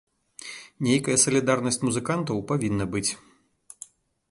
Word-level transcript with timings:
Нейкая 0.87 1.17
салідарнасць 1.25 1.79
музыкантаў 1.89 2.37
павінна 2.53 2.85
быць. 2.97 3.07